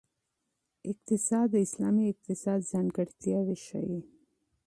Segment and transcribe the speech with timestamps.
[0.91, 3.99] اقتصاد د اسلامي اقتصاد ځانګړتیاوې ښيي.